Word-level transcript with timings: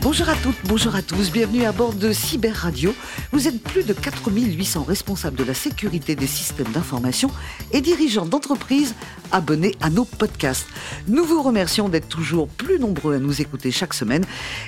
Bonjour 0.00 0.28
à 0.28 0.36
toutes, 0.36 0.56
bonjour 0.64 0.94
à 0.94 1.02
tous, 1.02 1.32
bienvenue 1.32 1.64
à 1.64 1.72
bord 1.72 1.92
de 1.92 2.12
Cyber 2.12 2.54
Radio. 2.54 2.94
Vous 3.32 3.48
êtes 3.48 3.60
plus 3.60 3.84
de 3.84 3.92
4800 3.92 4.84
responsables 4.84 5.36
de 5.36 5.42
la 5.42 5.54
sécurité 5.54 6.14
des 6.14 6.28
systèmes 6.28 6.70
d'information 6.70 7.32
et 7.72 7.80
dirigeants 7.80 8.24
d'entreprises 8.24 8.94
abonnés 9.32 9.74
à 9.80 9.90
nos 9.90 10.04
podcasts. 10.04 10.68
Nous 11.08 11.24
vous 11.24 11.42
remercions 11.42 11.88
d'être 11.88 12.08
toujours 12.08 12.46
plus 12.46 12.78
nombreux 12.78 13.16
à 13.16 13.18
nous 13.18 13.42
écouter 13.42 13.72
chaque 13.72 13.92
semaine. 13.92 14.24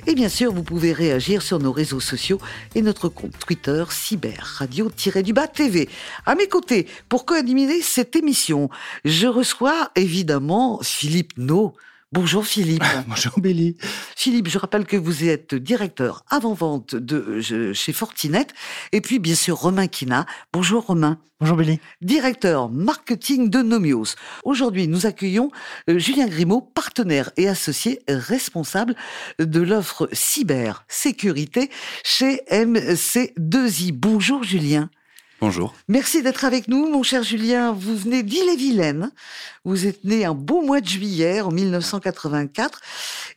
Et 0.08 0.16
bien 0.16 0.28
sûr, 0.28 0.52
vous 0.52 0.64
pouvez 0.64 0.92
réagir 0.92 1.42
sur 1.42 1.60
nos 1.60 1.70
réseaux 1.70 2.00
sociaux 2.00 2.40
et 2.74 2.82
notre 2.82 3.08
compte 3.08 3.38
Twitter 3.38 3.84
Cyber 3.88 4.56
Radio-du-bas 4.58 5.46
TV. 5.46 5.88
À 6.26 6.34
mes 6.34 6.48
côtés, 6.48 6.88
pour 7.08 7.24
co-animer 7.24 7.82
cette 7.82 8.16
émission, 8.16 8.68
je 9.04 9.28
reçois 9.28 9.92
évidemment 9.94 10.80
Philippe 10.82 11.34
No. 11.36 11.76
Bonjour 12.12 12.44
Philippe. 12.44 12.82
Bonjour 13.06 13.38
Billy. 13.38 13.76
Philippe, 14.16 14.48
je 14.48 14.58
rappelle 14.58 14.84
que 14.84 14.96
vous 14.96 15.28
êtes 15.28 15.54
directeur 15.54 16.24
avant-vente 16.28 16.96
de 16.96 17.40
chez 17.40 17.92
Fortinet. 17.92 18.48
Et 18.90 19.00
puis, 19.00 19.20
bien 19.20 19.36
sûr, 19.36 19.56
Romain 19.56 19.86
Kina. 19.86 20.26
Bonjour 20.52 20.86
Romain. 20.86 21.18
Bonjour 21.38 21.56
Billy. 21.56 21.78
Directeur 22.00 22.68
marketing 22.68 23.48
de 23.48 23.62
Nomios. 23.62 24.16
Aujourd'hui, 24.42 24.88
nous 24.88 25.06
accueillons 25.06 25.52
euh, 25.88 26.00
Julien 26.00 26.26
Grimaud, 26.26 26.60
partenaire 26.60 27.30
et 27.36 27.48
associé 27.48 28.00
responsable 28.08 28.96
de 29.38 29.60
l'offre 29.60 30.08
cyber 30.12 30.84
sécurité 30.88 31.70
chez 32.02 32.42
MC2I. 32.50 33.92
Bonjour 33.92 34.42
Julien. 34.42 34.90
Bonjour. 35.40 35.74
Merci 35.88 36.22
d'être 36.22 36.44
avec 36.44 36.68
nous, 36.68 36.90
mon 36.90 37.02
cher 37.02 37.22
Julien. 37.22 37.72
Vous 37.72 37.96
venez 37.96 38.22
d'Ille-et-Vilaine. 38.22 39.10
Vous 39.64 39.86
êtes 39.86 40.04
né 40.04 40.26
un 40.26 40.34
beau 40.34 40.60
mois 40.60 40.82
de 40.82 40.86
juillet 40.86 41.40
en 41.40 41.50
1984 41.50 42.78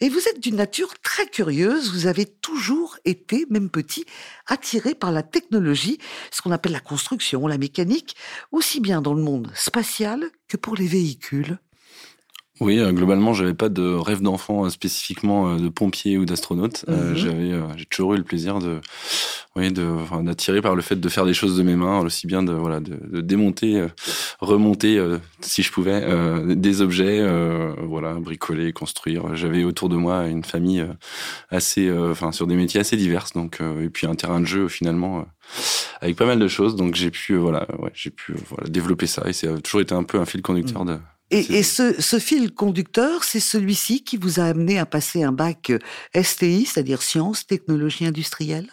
et 0.02 0.10
vous 0.10 0.20
êtes 0.28 0.42
d'une 0.42 0.58
nature 0.58 0.94
très 1.02 1.28
curieuse. 1.28 1.94
Vous 1.94 2.06
avez 2.06 2.26
toujours 2.26 2.98
été, 3.06 3.46
même 3.50 3.70
petit, 3.70 4.06
attiré 4.48 4.96
par 4.96 5.14
la 5.14 5.24
technologie, 5.24 5.98
ce 6.30 6.42
qu'on 6.42 6.52
appelle 6.52 6.74
la 6.74 6.82
construction, 6.82 7.48
la 7.48 7.58
mécanique, 7.58 8.18
aussi 8.52 8.82
bien 8.82 9.02
dans 9.02 9.14
le 9.14 9.24
monde 9.24 9.50
spatial 9.56 10.26
que 10.50 10.58
pour 10.58 10.76
les 10.76 10.88
véhicules. 10.88 11.58
Oui, 12.64 12.80
euh, 12.80 12.94
globalement, 12.94 13.34
j'avais 13.34 13.54
pas 13.54 13.68
de 13.68 13.94
rêve 13.94 14.22
d'enfant 14.22 14.64
euh, 14.64 14.70
spécifiquement 14.70 15.50
euh, 15.50 15.58
de 15.58 15.68
pompier 15.68 16.18
ou 16.18 16.24
d'astronaute. 16.24 16.86
Mhm. 16.88 17.14
j'avais, 17.14 17.52
j'ai 17.76 17.86
toujours 17.86 18.14
eu 18.14 18.18
le 18.18 18.24
plaisir 18.24 18.60
de, 18.60 18.80
oui, 19.58 19.70
de, 19.70 19.84
enfin, 19.84 20.24
d'attirer 20.24 20.62
par 20.62 20.74
le 20.74 20.82
fait 20.82 20.96
de 20.96 21.10
faire 21.10 21.26
des 21.26 21.34
choses 21.34 21.58
de 21.58 21.64
mes 21.64 21.76
mains, 21.76 22.00
aussi 22.00 22.26
bien 22.26 22.42
de, 22.42 22.54
voilà, 22.54 22.80
de, 22.80 23.20
démonter, 23.20 23.86
remonter, 24.40 25.02
si 25.42 25.62
je 25.62 25.72
pouvais, 25.72 26.02
des 26.56 26.82
objets, 26.82 27.22
voilà, 27.82 28.14
bricoler, 28.16 28.72
construire. 28.72 29.36
J'avais 29.36 29.64
autour 29.64 29.90
de 29.90 29.96
moi 29.96 30.28
une 30.28 30.44
famille 30.44 30.86
assez, 31.50 31.92
enfin, 31.92 32.32
sur 32.32 32.48
des 32.48 32.56
métiers 32.56 32.80
assez 32.80 32.98
divers, 32.98 33.28
donc, 33.36 33.60
et 33.82 33.90
puis 33.90 34.08
un 34.08 34.16
terrain 34.16 34.40
de 34.40 34.46
jeu 34.46 34.68
finalement 34.68 35.26
avec 36.02 36.16
pas 36.16 36.26
mal 36.26 36.40
de 36.40 36.48
choses. 36.48 36.76
Donc 36.76 36.96
j'ai 36.96 37.12
pu, 37.12 37.36
voilà, 37.36 37.68
ouais, 37.80 37.92
j'ai 37.94 38.10
pu, 38.10 38.34
voilà, 38.50 38.70
développer 38.70 39.08
ça, 39.08 39.24
et 39.28 39.34
c'est 39.34 39.62
toujours 39.62 39.82
été 39.82 39.94
un 39.94 40.04
peu 40.04 40.20
un 40.20 40.26
fil 40.26 40.42
conducteur 40.42 40.86
mhm. 40.86 40.94
de 40.94 41.00
et, 41.34 41.64
ce, 41.64 42.20
fil 42.20 42.54
conducteur, 42.54 43.24
c'est 43.24 43.40
celui-ci 43.40 44.04
qui 44.04 44.18
vous 44.18 44.40
a 44.40 44.44
amené 44.44 44.78
à 44.80 44.86
passer 44.86 45.24
un 45.24 45.32
bac 45.32 45.72
euh, 45.72 45.80
STI, 46.22 46.66
c'est-à-dire 46.66 47.02
sciences, 47.02 47.48
technologie 47.48 48.06
industrielle? 48.06 48.68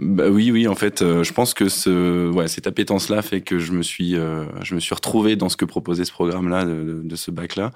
Bah 0.00 0.30
oui, 0.30 0.50
oui, 0.50 0.66
en 0.66 0.74
fait, 0.74 1.02
euh, 1.02 1.22
je 1.22 1.32
pense 1.34 1.52
que 1.52 1.68
ce, 1.68 2.30
ouais, 2.30 2.48
cette 2.48 2.66
appétence-là 2.66 3.20
fait 3.20 3.42
que 3.42 3.58
je 3.58 3.72
me 3.72 3.82
suis, 3.82 4.16
euh, 4.16 4.46
je 4.62 4.74
me 4.74 4.80
suis 4.80 4.94
retrouvé 4.94 5.36
dans 5.36 5.50
ce 5.50 5.58
que 5.58 5.66
proposait 5.66 6.06
ce 6.06 6.12
programme-là, 6.12 6.64
de, 6.64 7.02
de, 7.04 7.16
ce 7.16 7.30
bac-là. 7.30 7.70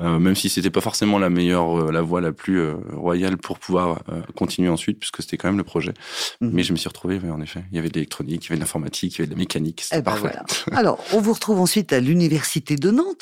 Euh, 0.00 0.18
même 0.18 0.34
si 0.34 0.48
c'était 0.48 0.70
pas 0.70 0.80
forcément 0.80 1.18
la 1.18 1.28
meilleure, 1.28 1.88
euh, 1.88 1.92
la 1.92 2.00
voie 2.00 2.22
la 2.22 2.32
plus 2.32 2.70
royale 2.92 3.36
pour 3.36 3.58
pouvoir 3.58 4.02
continuer 4.34 4.70
ensuite, 4.70 4.98
puisque 4.98 5.22
c'était 5.22 5.36
quand 5.36 5.48
même 5.48 5.58
le 5.58 5.64
projet. 5.64 5.92
Mhm. 6.40 6.52
Mais 6.54 6.62
je 6.62 6.72
me 6.72 6.78
suis 6.78 6.88
retrouvé, 6.88 7.20
en 7.30 7.42
effet. 7.42 7.64
Il 7.70 7.76
y 7.76 7.78
avait 7.78 7.90
de 7.90 7.94
l'électronique, 7.94 8.46
il 8.46 8.48
y 8.48 8.52
avait 8.52 8.56
de 8.56 8.60
l'informatique, 8.60 9.16
il 9.16 9.18
y 9.18 9.20
avait 9.22 9.26
de 9.26 9.34
la 9.34 9.38
mécanique. 9.38 9.82
C'était 9.82 9.98
eh 9.98 10.02
ben 10.02 10.12
parfait. 10.12 10.38
Alors, 10.72 11.04
on 11.12 11.20
vous 11.20 11.34
retrouve 11.34 11.60
ensuite 11.60 11.92
à 11.92 12.00
l'université 12.00 12.76
de 12.76 12.90
Nantes. 12.90 13.20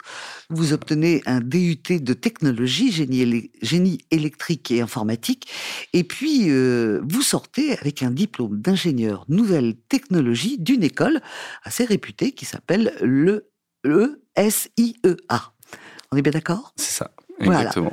Vous 0.51 0.73
obtenez 0.73 1.23
un 1.27 1.41
DUT 1.41 1.83
de 1.89 2.13
technologie, 2.13 2.93
génie, 2.93 3.51
génie 3.61 3.99
électrique 4.13 4.71
et 4.71 4.81
informatique. 4.81 5.49
Et 5.93 6.05
puis, 6.05 6.49
vous 6.51 7.23
sortez 7.23 7.77
avec 7.79 8.05
un 8.05 8.13
diplôme 8.13 8.36
d'ingénieur 8.45 9.25
nouvelle 9.29 9.77
technologie 9.89 10.59
d'une 10.59 10.83
école 10.83 11.21
assez 11.63 11.85
réputée 11.85 12.33
qui 12.33 12.45
s'appelle 12.45 12.95
le 13.01 13.51
ESIEA. 14.37 15.53
On 16.13 16.17
est 16.17 16.23
bien 16.23 16.33
d'accord? 16.33 16.73
C'est 16.77 16.93
ça. 16.93 17.11
Exactement. 17.39 17.93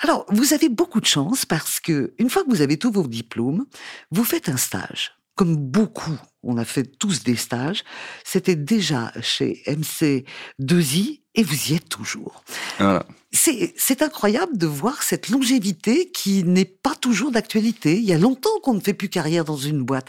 Alors, 0.00 0.26
vous 0.28 0.52
avez 0.52 0.68
beaucoup 0.68 1.00
de 1.00 1.06
chance 1.06 1.46
parce 1.46 1.78
que 1.80 2.12
une 2.18 2.28
fois 2.28 2.42
que 2.42 2.50
vous 2.50 2.62
avez 2.62 2.76
tous 2.76 2.90
vos 2.90 3.06
diplômes, 3.06 3.66
vous 4.10 4.24
faites 4.24 4.48
un 4.48 4.56
stage. 4.56 5.19
Comme 5.40 5.56
beaucoup, 5.56 6.18
on 6.42 6.58
a 6.58 6.66
fait 6.66 6.84
tous 6.84 7.22
des 7.22 7.34
stages. 7.34 7.82
C'était 8.24 8.56
déjà 8.56 9.10
chez 9.22 9.62
MC2I 9.66 11.22
et 11.34 11.42
vous 11.42 11.72
y 11.72 11.76
êtes 11.76 11.88
toujours. 11.88 12.44
Voilà. 12.76 13.06
C'est 13.32 14.02
incroyable 14.02 14.58
de 14.58 14.66
voir 14.66 15.02
cette 15.02 15.30
longévité 15.30 16.10
qui 16.10 16.44
n'est 16.44 16.66
pas 16.66 16.94
toujours 16.94 17.30
d'actualité. 17.30 17.96
Il 17.96 18.04
y 18.04 18.12
a 18.12 18.18
longtemps 18.18 18.60
qu'on 18.62 18.74
ne 18.74 18.80
fait 18.80 18.92
plus 18.92 19.08
carrière 19.08 19.46
dans 19.46 19.56
une 19.56 19.82
boîte. 19.82 20.08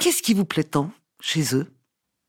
Qu'est-ce 0.00 0.22
qui 0.22 0.32
vous 0.32 0.46
plaît 0.46 0.64
tant 0.64 0.90
chez 1.20 1.54
eux? 1.54 1.66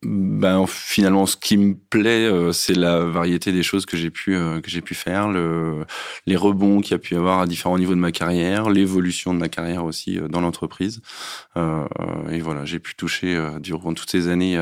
Ben 0.05 0.65
finalement 0.67 1.25
ce 1.25 1.37
qui 1.37 1.57
me 1.57 1.75
plaît 1.75 2.25
euh, 2.25 2.51
c'est 2.51 2.75
la 2.75 2.99
variété 2.99 3.51
des 3.51 3.63
choses 3.63 3.85
que 3.85 3.97
j'ai 3.97 4.09
pu 4.09 4.35
euh, 4.35 4.61
que 4.61 4.69
j'ai 4.69 4.81
pu 4.81 4.95
faire 4.95 5.27
le 5.27 5.85
les 6.25 6.35
rebonds 6.35 6.81
qu'il 6.81 6.91
y 6.91 6.95
a 6.95 6.99
pu 6.99 7.13
y 7.13 7.17
avoir 7.17 7.39
à 7.39 7.47
différents 7.47 7.77
niveaux 7.77 7.95
de 7.95 7.99
ma 7.99 8.11
carrière 8.11 8.69
l'évolution 8.69 9.33
de 9.33 9.39
ma 9.39 9.49
carrière 9.49 9.85
aussi 9.85 10.17
euh, 10.17 10.27
dans 10.27 10.41
l'entreprise. 10.41 11.01
Et 12.31 12.39
voilà 12.39 12.65
j'ai 12.65 12.79
pu 12.79 12.95
toucher 12.95 13.39
durant 13.59 13.93
toutes 13.93 14.09
ces 14.09 14.27
années 14.27 14.59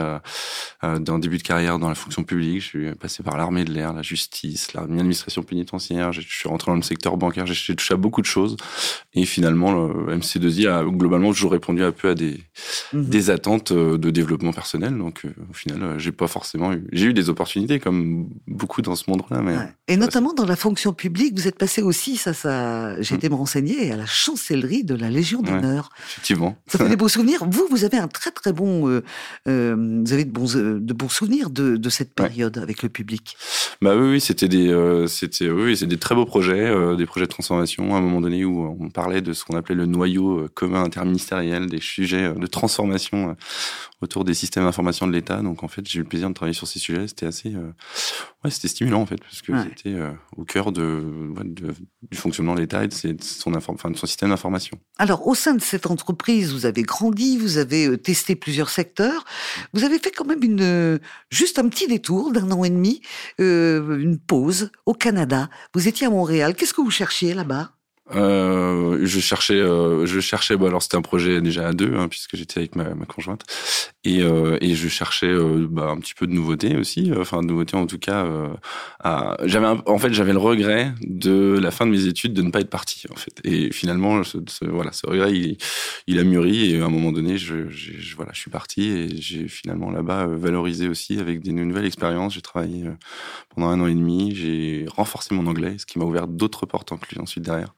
d'un 0.83 1.19
début 1.19 1.37
de 1.37 1.43
carrière 1.43 1.79
dans 1.79 1.87
la 1.87 1.95
fonction 1.95 2.23
publique. 2.23 2.61
Je 2.61 2.67
suis 2.67 2.95
passé 2.95 3.23
par 3.23 3.37
l'armée 3.37 3.63
de 3.63 3.71
l'air 3.71 3.93
la 3.93 4.01
justice 4.01 4.73
l'administration 4.73 5.43
pénitentiaire. 5.43 6.11
Je 6.11 6.21
suis 6.21 6.49
rentré 6.49 6.71
dans 6.71 6.75
le 6.75 6.81
secteur 6.81 7.17
bancaire. 7.17 7.45
J'ai 7.45 7.75
touché 7.75 7.93
à 7.93 7.97
beaucoup 7.97 8.21
de 8.21 8.25
choses. 8.25 8.57
Et 9.13 9.25
finalement 9.25 9.71
le 9.71 10.17
MC2I 10.17 10.67
a 10.67 10.83
globalement 10.83 11.31
toujours 11.31 11.51
répondu 11.51 11.83
un 11.83 11.91
peu 11.91 12.09
à 12.09 12.15
des 12.15 12.39
mmh 12.93 13.01
des 13.11 13.29
attentes 13.29 13.73
de 13.73 14.09
développement 14.09 14.53
personnel. 14.53 14.97
Donc 14.97 15.25
au 15.49 15.53
final, 15.53 15.83
euh, 15.83 15.99
j'ai 15.99 16.11
pas 16.11 16.27
forcément 16.27 16.73
eu. 16.73 16.87
J'ai 16.91 17.07
eu 17.07 17.13
des 17.13 17.29
opportunités 17.29 17.79
comme 17.79 18.29
beaucoup 18.47 18.81
dans 18.81 18.95
ce 18.95 19.09
monde-là, 19.09 19.41
mais. 19.41 19.55
Et 19.87 19.97
notamment 19.97 20.33
dans 20.33 20.45
la 20.45 20.55
fonction 20.55 20.93
publique, 20.93 21.33
vous 21.35 21.47
êtes 21.47 21.57
passé 21.57 21.81
aussi, 21.81 22.17
ça, 22.17 22.33
ça, 22.33 23.01
j'ai 23.01 23.15
été 23.15 23.29
me 23.29 23.35
renseigner 23.35 23.91
à 23.91 23.97
la 23.97 24.05
chancellerie 24.05 24.83
de 24.83 24.95
la 24.95 25.09
Légion 25.09 25.41
d'honneur. 25.41 25.89
effectivement. 26.07 26.57
Ça 26.67 26.77
fait 26.77 26.89
des 26.89 26.95
beaux 26.97 27.09
souvenirs. 27.09 27.43
Vous, 27.49 27.67
vous 27.69 27.83
avez 27.83 27.97
un 27.97 28.07
très 28.07 28.31
très 28.31 28.53
bon, 28.53 28.87
euh, 28.87 29.03
euh, 29.47 30.01
vous 30.05 30.13
avez 30.13 30.25
de 30.25 30.31
bons, 30.31 30.55
de 30.55 30.93
bons 30.93 31.09
souvenirs 31.09 31.49
de, 31.49 31.77
de 31.77 31.89
cette 31.89 32.13
période 32.13 32.57
avec 32.57 32.83
le 32.83 32.89
public. 32.89 33.35
Bah 33.81 33.95
oui, 33.95 34.11
oui, 34.11 34.21
c'était 34.21 34.47
des, 34.47 35.05
c'était, 35.07 35.49
oui, 35.49 35.77
des 35.77 35.97
très 35.97 36.15
beaux 36.15 36.25
projets, 36.25 36.95
des 36.95 37.05
projets 37.05 37.25
de 37.25 37.31
transformation. 37.31 37.95
À 37.95 37.97
un 37.97 38.01
moment 38.01 38.21
donné 38.21 38.45
où 38.45 38.77
on 38.79 38.89
parlait 38.89 39.21
de 39.21 39.33
ce 39.33 39.43
qu'on 39.43 39.55
appelait 39.55 39.75
le 39.75 39.85
noyau 39.85 40.47
commun 40.53 40.83
interministériel, 40.83 41.67
des 41.67 41.81
sujets 41.81 42.33
de 42.33 42.47
transformation 42.47 43.35
autour 44.01 44.25
des 44.25 44.33
systèmes 44.33 44.63
d'information 44.63 45.07
de 45.07 45.11
l'État. 45.11 45.41
Donc 45.41 45.63
en 45.63 45.67
fait, 45.67 45.87
j'ai 45.87 45.99
eu 45.99 46.01
le 46.01 46.07
plaisir 46.07 46.27
de 46.27 46.33
travailler 46.33 46.55
sur 46.55 46.67
ces 46.67 46.79
sujets. 46.79 47.07
C'était 47.07 47.27
assez, 47.27 47.53
euh, 47.53 47.71
ouais, 48.43 48.51
c'était 48.51 48.67
stimulant 48.67 49.01
en 49.01 49.05
fait, 49.05 49.19
parce 49.19 49.41
que 49.41 49.53
c'était 49.63 49.93
euh, 49.93 50.11
au 50.35 50.43
cœur 50.43 50.71
de, 50.71 51.03
du 52.11 52.17
fonctionnement 52.17 52.55
de 52.55 52.61
l'État 52.61 52.83
et 52.83 52.87
de, 52.87 53.21
son, 53.21 53.53
enfin, 53.53 53.91
de 53.91 53.97
son 53.97 54.07
système 54.07 54.29
d'information. 54.29 54.77
Alors 54.97 55.27
au 55.27 55.35
sein 55.35 55.53
de 55.53 55.61
cette 55.61 55.85
entreprise, 55.85 56.51
vous 56.51 56.65
avez 56.65 56.83
grandi, 56.83 57.37
vous 57.37 57.57
avez 57.57 57.87
euh, 57.87 57.97
testé 57.97 58.35
plusieurs 58.35 58.69
secteurs, 58.69 59.25
vous 59.73 59.83
avez 59.83 59.99
fait 59.99 60.11
quand 60.11 60.25
même 60.25 60.43
une, 60.43 60.99
juste 61.29 61.59
un 61.59 61.69
petit 61.69 61.87
détour 61.87 62.31
d'un 62.31 62.49
an 62.51 62.63
et 62.63 62.69
demi, 62.69 63.01
une 63.37 64.17
pause 64.19 64.71
au 64.85 64.93
Canada. 64.93 65.49
Vous 65.73 65.87
étiez 65.87 66.07
à 66.07 66.09
Montréal. 66.09 66.55
Qu'est-ce 66.55 66.73
que 66.73 66.81
vous 66.81 66.91
cherchiez 66.91 67.33
là-bas? 67.33 67.71
Euh, 68.15 68.99
je 69.03 69.19
cherchais, 69.19 69.55
euh, 69.55 70.05
je 70.05 70.19
cherchais. 70.19 70.55
Bon, 70.55 70.67
alors 70.67 70.81
c'était 70.81 70.97
un 70.97 71.01
projet 71.01 71.41
déjà 71.41 71.67
à 71.67 71.73
deux, 71.73 71.95
hein, 71.95 72.07
puisque 72.07 72.35
j'étais 72.35 72.59
avec 72.59 72.75
ma, 72.75 72.93
ma, 72.95 73.05
conjointe, 73.05 73.43
et, 74.03 74.21
euh, 74.21 74.57
et 74.61 74.75
je 74.75 74.87
cherchais 74.87 75.27
euh, 75.27 75.67
bah, 75.69 75.89
un 75.89 75.97
petit 75.97 76.13
peu 76.13 76.27
de 76.27 76.33
nouveauté 76.33 76.75
aussi. 76.75 77.11
Enfin, 77.17 77.41
de 77.41 77.47
nouveauté 77.47 77.75
en 77.75 77.85
tout 77.87 77.99
cas. 77.99 78.25
Euh, 78.25 78.47
j'avais, 79.45 79.67
en 79.67 79.97
fait, 79.97 80.13
j'avais 80.13 80.33
le 80.33 80.39
regret 80.39 80.93
de 81.01 81.57
la 81.61 81.71
fin 81.71 81.85
de 81.85 81.91
mes 81.91 82.05
études 82.05 82.33
de 82.33 82.41
ne 82.41 82.51
pas 82.51 82.59
être 82.59 82.69
parti, 82.69 83.05
en 83.11 83.15
fait. 83.15 83.39
Et 83.43 83.71
finalement, 83.71 84.23
ce, 84.23 84.37
voilà, 84.67 84.91
ce 84.91 85.07
regret, 85.07 85.31
il, 85.33 85.57
il, 86.07 86.19
a 86.19 86.23
mûri. 86.23 86.71
Et 86.71 86.81
à 86.81 86.85
un 86.85 86.89
moment 86.89 87.11
donné, 87.11 87.37
je, 87.37 87.69
je 87.69 88.15
voilà, 88.15 88.31
je 88.33 88.39
suis 88.39 88.51
parti 88.51 88.89
et 88.89 89.09
j'ai 89.21 89.47
finalement 89.47 89.91
là-bas 89.91 90.27
valorisé 90.27 90.87
aussi 90.87 91.19
avec 91.19 91.41
des 91.41 91.51
nouvelles 91.51 91.85
expériences. 91.85 92.33
J'ai 92.33 92.41
travaillé 92.41 92.85
pendant 93.55 93.69
un 93.69 93.79
an 93.81 93.87
et 93.87 93.93
demi. 93.93 94.35
J'ai 94.35 94.85
renforcé 94.89 95.33
mon 95.33 95.47
anglais, 95.47 95.75
ce 95.77 95.85
qui 95.85 95.99
m'a 95.99 96.05
ouvert 96.05 96.27
d'autres 96.27 96.65
portes 96.65 96.91
en 96.91 96.97
plus 96.97 97.19
ensuite 97.19 97.43
derrière. 97.43 97.73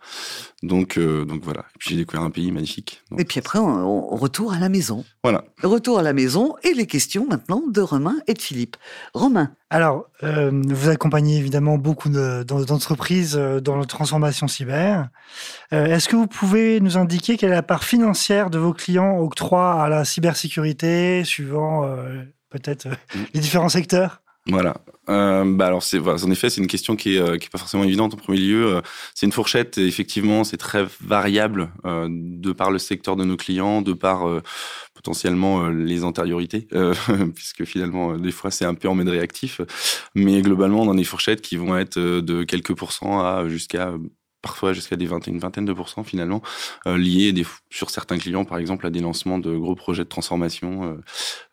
Donc, 0.62 1.00
donc 1.00 1.44
voilà. 1.44 1.62
Et 1.62 1.78
puis 1.80 1.90
j'ai 1.92 1.98
découvert 1.98 2.22
un 2.22 2.30
pays 2.32 2.52
magnifique. 2.52 3.02
et 3.18 3.26
puis 3.26 3.40
après, 3.40 3.60
on, 3.60 4.08
retour 4.16 4.54
à 4.54 4.60
la 4.60 4.70
maison. 4.70 5.04
Voilà. 5.24 5.44
Retour 5.62 6.00
à 6.00 6.02
la 6.02 6.14
maison 6.14 6.56
et 6.64 6.74
les 6.74 6.86
questions 6.86 7.26
maintenant 7.30 7.64
de 7.68 7.82
Romain 7.82 8.16
et 8.28 8.34
de 8.34 8.42
Philippe. 8.42 8.78
Romain. 9.14 9.52
Alors, 9.70 10.06
vous 10.22 10.90
accompagnez 10.90 11.38
évidemment 11.38 11.78
beaucoup 11.78 12.10
d'entreprises 12.10 13.36
dans 13.36 13.76
la 13.76 13.86
transformation 13.86 14.48
cyber. 14.48 15.10
Est-ce 15.72 16.08
que 16.08 16.16
vous 16.16 16.28
pouvez 16.28 16.80
nous 16.80 16.98
indiquer 16.98 17.38
quelle 17.38 17.52
est 17.52 17.56
la 17.56 17.64
part 17.64 17.84
financière 17.84 18.50
de 18.50 18.60
vos 18.60 18.74
clients 18.74 19.18
octroie 19.18 19.84
à 19.84 19.90
la 19.90 20.06
cybersécurité, 20.06 21.24
suivant 21.26 21.84
peut-être 22.50 22.88
mm. 22.88 23.24
les 23.34 23.40
différents 23.40 23.70
secteurs? 23.70 24.23
Voilà. 24.48 24.76
Euh, 25.10 25.44
bah 25.46 25.68
alors 25.68 25.84
c'est 25.84 26.00
en 26.00 26.32
effet 26.32 26.50
c'est 26.50 26.62
une 26.62 26.68
question 26.68 26.96
qui 26.96 27.16
est 27.16 27.20
euh, 27.20 27.38
qui 27.38 27.48
est 27.48 27.50
pas 27.50 27.58
forcément 27.58 27.84
évidente 27.84 28.14
en 28.14 28.18
premier 28.18 28.40
lieu. 28.40 28.76
Euh, 28.76 28.82
c'est 29.16 29.26
une 29.26 29.32
fourchette 29.32 29.78
et 29.78 29.86
effectivement 29.86 30.44
c'est 30.44 30.58
très 30.58 30.86
variable 31.02 31.72
euh, 31.86 32.08
de 32.10 32.52
par 32.52 32.72
le 32.72 32.78
secteur 32.80 33.16
de 33.16 33.24
nos 33.24 33.38
clients, 33.38 33.82
de 33.82 33.94
par 33.94 34.26
potentiellement 34.94 35.68
les 35.70 36.04
antériorités, 36.04 36.68
puisque 37.36 37.66
finalement 37.66 38.18
des 38.18 38.32
fois 38.32 38.52
c'est 38.52 38.66
un 38.66 38.76
peu 38.76 38.90
en 38.90 38.96
mode 38.96 39.10
réactif, 39.10 39.62
mais 40.16 40.42
globalement 40.42 40.82
on 40.82 40.92
a 40.92 40.96
des 40.96 41.04
fourchettes 41.04 41.42
qui 41.42 41.56
vont 41.56 41.78
être 41.78 42.00
de 42.00 42.44
quelques 42.44 42.76
pourcents 42.76 43.22
à 43.22 43.48
jusqu'à 43.48 43.94
parfois 44.44 44.74
jusqu'à 44.74 44.96
des 44.96 45.08
vingtaines, 45.08 45.34
une 45.34 45.40
vingtaine 45.40 45.66
de 45.66 45.74
pourcents 45.74 46.04
finalement, 46.04 46.44
euh, 46.86 46.98
liés 46.98 47.34
sur 47.72 47.90
certains 47.90 48.20
clients, 48.20 48.46
par 48.46 48.60
exemple, 48.60 48.86
à 48.86 48.92
des 48.92 49.00
lancements 49.00 49.40
de 49.40 49.56
gros 49.58 49.74
projets 49.74 50.04
de 50.04 50.10
transformation, 50.10 50.84
euh, 50.84 51.02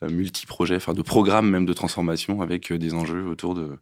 euh 0.03 0.11
multi-projets, 0.11 0.77
enfin 0.77 0.93
de 0.93 1.01
programmes 1.01 1.49
même 1.49 1.65
de 1.65 1.73
transformation 1.73 2.43
avec 2.43 2.71
euh, 2.71 2.79
des 2.79 2.93
enjeux 2.93 3.25
autour 3.27 3.55
de, 3.55 3.79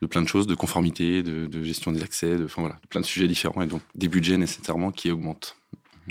de 0.00 0.06
plein 0.06 0.22
de 0.22 0.28
choses, 0.28 0.46
de 0.46 0.54
conformité, 0.54 1.22
de, 1.22 1.46
de 1.46 1.62
gestion 1.62 1.92
des 1.92 2.02
accès, 2.02 2.38
de, 2.38 2.44
enfin 2.44 2.62
voilà, 2.62 2.76
de 2.76 2.88
plein 2.88 3.00
de 3.00 3.06
sujets 3.06 3.28
différents 3.28 3.60
et 3.60 3.66
donc 3.66 3.82
des 3.94 4.08
budgets 4.08 4.38
nécessairement 4.38 4.92
qui 4.92 5.10
augmentent. 5.10 5.57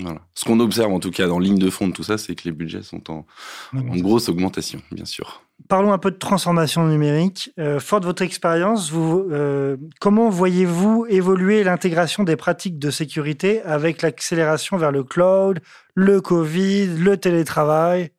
Voilà. 0.00 0.20
Ce 0.34 0.44
qu'on 0.44 0.60
observe 0.60 0.92
en 0.92 1.00
tout 1.00 1.10
cas 1.10 1.26
dans 1.26 1.38
ligne 1.38 1.58
de 1.58 1.70
fond 1.70 1.88
de 1.88 1.92
tout 1.92 2.02
ça, 2.02 2.18
c'est 2.18 2.34
que 2.34 2.42
les 2.44 2.52
budgets 2.52 2.82
sont 2.82 3.10
en, 3.10 3.26
en 3.74 3.96
grosse 3.96 4.28
augmentation, 4.28 4.80
bien 4.92 5.04
sûr. 5.04 5.42
Parlons 5.68 5.92
un 5.92 5.98
peu 5.98 6.10
de 6.10 6.16
transformation 6.16 6.86
numérique. 6.86 7.50
Euh, 7.58 7.80
fort 7.80 8.00
de 8.00 8.06
votre 8.06 8.22
expérience, 8.22 8.90
vous, 8.90 9.26
euh, 9.32 9.76
comment 10.00 10.30
voyez-vous 10.30 11.06
évoluer 11.08 11.64
l'intégration 11.64 12.22
des 12.22 12.36
pratiques 12.36 12.78
de 12.78 12.90
sécurité 12.90 13.60
avec 13.62 14.02
l'accélération 14.02 14.76
vers 14.76 14.92
le 14.92 15.02
cloud, 15.02 15.60
le 15.94 16.20
Covid, 16.20 16.86
le 16.86 17.16
télétravail? 17.16 18.10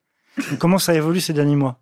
Comment 0.58 0.78
ça 0.78 0.94
évolue 0.94 1.20
ces 1.20 1.32
derniers 1.32 1.56
mois? 1.56 1.80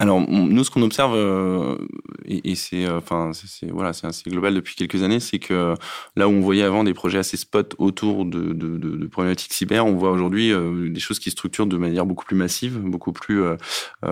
Alors 0.00 0.20
nous, 0.20 0.62
ce 0.62 0.70
qu'on 0.70 0.82
observe, 0.82 1.14
euh, 1.16 1.76
et, 2.24 2.54
c'est 2.54 2.86
euh, 2.86 2.98
enfin 2.98 3.32
c'est 3.32 3.68
voilà, 3.68 3.90
assez 3.90 4.30
global 4.30 4.54
depuis 4.54 4.76
quelques 4.76 5.02
années, 5.02 5.18
c'est 5.18 5.40
que 5.40 5.74
là 6.14 6.28
où 6.28 6.30
on 6.30 6.40
voyait 6.40 6.62
avant 6.62 6.84
des 6.84 6.94
projets 6.94 7.18
assez 7.18 7.36
spot 7.36 7.74
autour 7.78 8.24
de, 8.24 8.52
de, 8.52 8.76
de, 8.76 8.96
de 8.96 9.06
problématiques 9.08 9.52
cyber, 9.52 9.84
on 9.86 9.94
voit 9.94 10.12
aujourd'hui 10.12 10.52
euh, 10.52 10.88
des 10.88 11.00
choses 11.00 11.18
qui 11.18 11.32
structurent 11.32 11.66
de 11.66 11.76
manière 11.76 12.06
beaucoup 12.06 12.24
plus 12.24 12.36
massive, 12.36 12.78
beaucoup 12.78 13.12
plus 13.12 13.42